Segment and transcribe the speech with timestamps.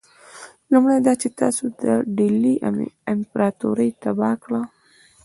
[0.71, 1.83] لومړی دا چې تاسي د
[2.15, 2.55] ډهلي
[3.13, 4.61] امپراطوري تباه کړه.